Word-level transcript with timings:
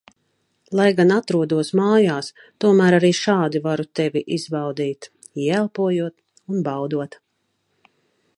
Lai 0.77 0.85
gan 0.99 1.11
atrodos 1.15 1.69
mājās, 1.79 2.29
tomēr 2.65 2.97
arī 2.99 3.11
šādi 3.19 3.63
varu 3.67 3.87
Tevi 4.01 4.25
izbaudīt, 4.39 5.11
ieelpojot 5.45 6.19
un 6.55 6.67
baudot. 6.71 7.25